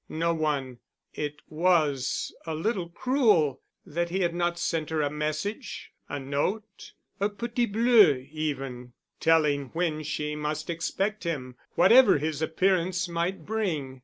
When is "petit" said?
7.29-7.67